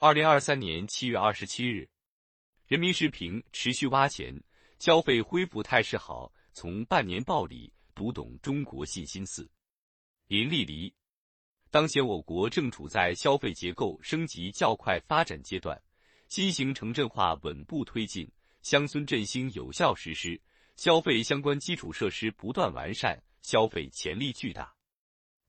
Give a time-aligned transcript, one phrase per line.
[0.00, 1.88] 二零二三年七月二十七日，
[2.68, 4.32] 人民时评持续挖钱，
[4.78, 6.32] 消费恢复态势好。
[6.52, 9.50] 从半年报里读懂中国信心四。
[10.28, 10.94] 林立离，
[11.72, 15.82] 当前我国正处在消费结构升级较快发展阶段，
[16.28, 18.30] 新型城镇化稳步推进，
[18.62, 20.40] 乡村振兴有效实施，
[20.76, 24.72] 消费相关基础设施不断完善，消费潜力巨大。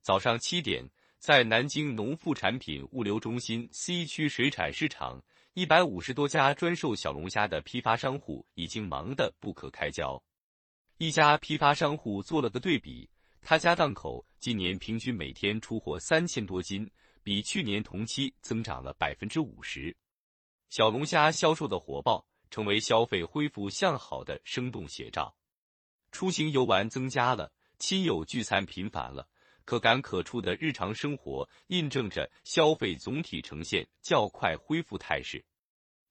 [0.02, 0.89] 早上七点。
[1.20, 5.22] 在南京农副产品物流中心 C 区水产市场，
[5.54, 10.22] 一百五十多家专售小龙虾的批发商户已经忙得不可开交。
[10.98, 13.09] 一家批发商户做了个对比，
[13.42, 16.90] 他家档口今年平均每天出货三千多斤，
[17.22, 19.94] 比去年同期增长了百分之五十。
[20.70, 25.36] 小龙虾销售的火爆，成为消费恢复向好的生动写照。
[26.14, 29.28] 出行游玩增加了，亲友聚餐频繁了。
[29.70, 35.45] 可感可触的日常生活印证着消费总体呈现较快恢复态势。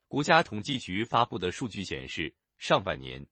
[0.06, 3.26] 国家统计局发布的数据显示，上半年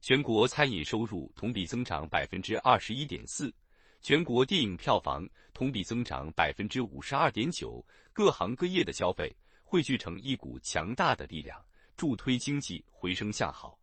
[0.00, 3.52] 全国餐饮收入同比增长百分之二十一点四，
[4.00, 11.60] 全国电影票房同比增长百分之五十二点九，各行各业的消费汇聚成一股强大的力量，
[11.96, 13.76] 助推经济回升向好。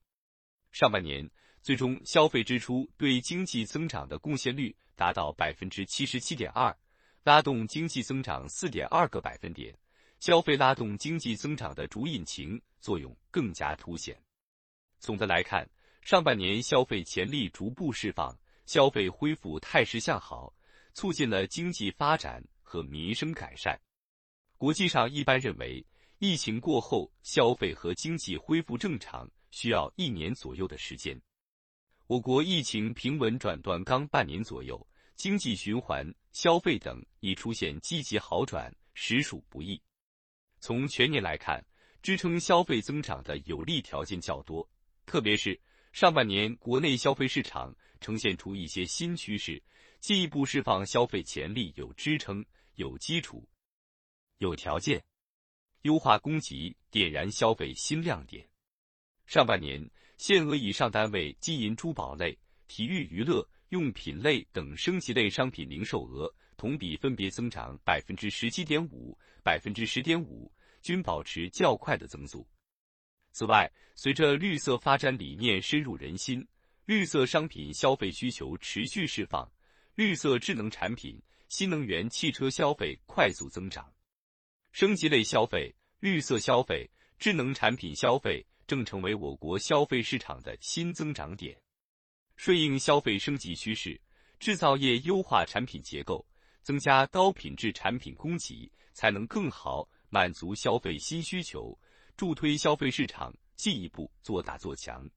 [0.72, 1.30] 上半年
[1.62, 4.76] 最终消费支出对经济增长的贡献率。
[4.96, 6.78] 达到百分之七十七点二，
[7.24, 9.74] 拉动经济增长四点二个百分点，
[10.20, 14.22] 消费拉动经济增长的主引擎作用更加凸显。
[15.00, 15.66] 总的来看，
[16.02, 20.54] 上半年消费潜力逐步释放，消费恢复态势向好，
[20.94, 23.80] 促进了经济发展和民生改善。
[24.58, 25.82] 国际上一般认为，
[26.18, 31.18] 疫情过后消费和经济恢复正常需要一年左右的时间。
[32.10, 34.84] 我国疫情平稳转段刚半年左右，
[35.16, 39.80] 经济循环、消费等已出现积极好转，实属不易。
[40.60, 41.64] 从全年来看，
[42.02, 44.68] 支撑消费增长的有利条件较多，
[45.06, 45.62] 特别是
[45.94, 49.62] 上半年国内消费市场呈现出一些新趋势，
[50.00, 53.48] 进一步释放消费潜力有支撑、有基础、
[54.40, 55.00] 有条件，
[55.84, 58.50] 优化供给，点燃消费新亮点。
[59.28, 59.88] 上半年。
[60.20, 62.38] 限额以上单位金银珠宝类、
[62.68, 72.46] 体育娱乐用品类等升级类商品零售额同比分别增长百分之十七点五、百分之十点五，均保持较快的增速。
[73.32, 76.46] 此外，随着绿色发展理念深入人心，
[76.84, 79.50] 绿色商品消费需求持续释放，
[79.96, 83.90] 绿色智能产品、新能源汽车消费快速增长，
[84.74, 88.46] 升级类消费、绿色消费、智能产品消费。
[88.70, 91.60] 正成为我国消费市场的新增长点。
[92.36, 94.00] 顺应消费升级趋势，
[94.40, 96.24] 制造业优化产品结构，
[96.62, 101.76] 增加高品质产品供给，才能更好满足消费新需求，
[102.16, 105.10] 助推消费市场进一步做大做强。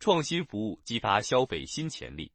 [0.00, 2.32] 创新服务激发消费新潜力。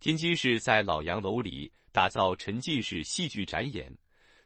[0.00, 3.96] 天津市在老洋楼里打造沉浸式戏剧展演，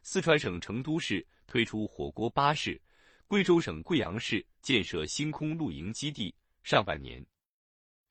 [0.03, 2.79] 四川省成都市推出火锅巴士。
[3.27, 6.33] 贵州省贵阳市建设星空露营基地。
[6.63, 7.25] 上半年，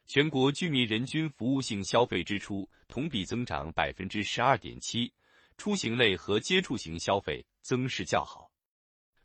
[0.06, 5.10] 全国居民人均服务性消费支出同比增长百分之十二点七，
[5.56, 8.52] 出行类和接触型消费增势较好。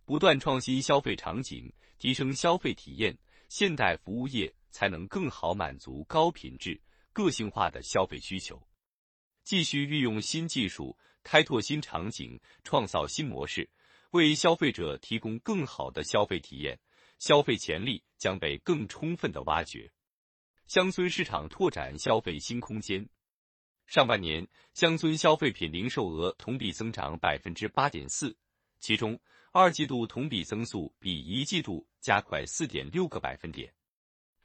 [0.05, 3.17] 不断创新消费场景，提升消费体验，
[3.49, 6.81] 现代服务业才能更好满足高品质、
[7.11, 8.65] 个性化的消费需求。
[9.43, 13.69] 继续运用新技术，开拓新场景，创造新模式。
[14.11, 16.77] 为消费者提供更好的消费体验，
[17.17, 19.89] 消费潜力将被更充分的挖掘。
[20.67, 23.07] 乡村市场拓展消费新空间。
[23.87, 28.35] 上半年乡村消费品零售额同比增长百分之八点四，
[28.81, 29.17] 其中
[29.53, 33.73] 二季度同比增速比一季度加快四点六个百分点。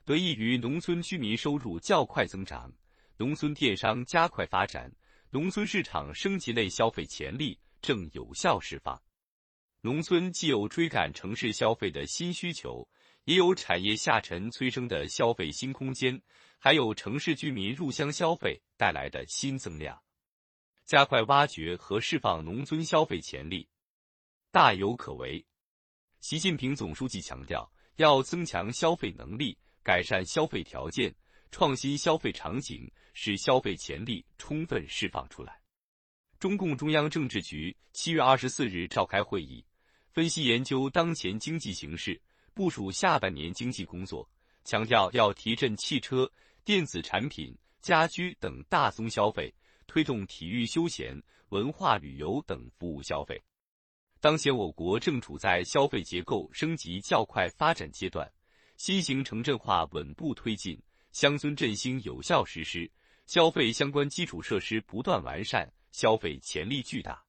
[0.05, 2.73] 得益于农村居民收入较快增长，
[3.17, 4.93] 农村电商加快发展，
[5.31, 9.01] 农村市场升级类消费潜力正有效释放。
[9.87, 12.89] 农村既有追赶城市消费的新需求，
[13.23, 16.21] 也有产业下沉催生的消费新空间，
[16.59, 20.03] 还有城市居民入乡消费带来的新增量。
[20.87, 23.69] 加快挖掘和释放农村消费潜力，
[24.51, 25.47] 大有可为。
[26.19, 31.15] 习近平总书记强调，要增强消费能力，改善消费条件，
[31.53, 35.61] 创新消费场景，使消费潜力充分释放出来。
[36.41, 39.65] 中共中央政治局七月二十四日召开会议。
[40.17, 42.19] 分析研究当前经济形势，
[42.55, 44.27] 部署下半年经济工作，
[44.65, 46.33] 强调要提振汽车、
[46.65, 49.55] 电子产品、家居等大宗消费，
[49.87, 53.39] 推动体育休闲、文化旅游等服务消费。
[54.19, 58.27] 当前我国正处在消费结构升级较快发展阶段，
[58.79, 60.83] 新型城镇化稳步推进，
[61.13, 62.91] 乡村振兴有效实施，
[63.27, 67.23] 消费相关基础设施不断完善，消费潜力巨大。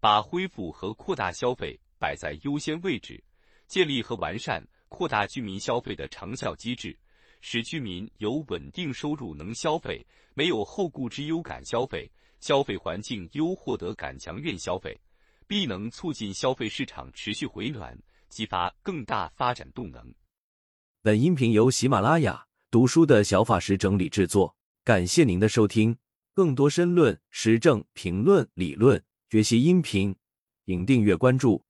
[0.00, 3.22] 把恢复和扩大消费摆在优先位置，
[3.68, 6.98] 建立和完善扩大居民消费的长效机制，
[7.42, 10.04] 使居民有稳定收入能消费，
[10.34, 12.10] 没有后顾之忧敢消费，
[12.40, 14.98] 消费环境优获得敢强愿消费，
[15.46, 17.96] 必能促进消费市场持续回暖，
[18.30, 20.02] 激发更大发展动能。
[21.02, 25.96] 本音频由喜马拉雅读书的小法师整理制作，感谢您的收听。
[26.32, 29.02] 更多深论、时政评论、理论。
[29.28, 30.14] 学习音频，
[30.64, 31.62] 请订阅关注。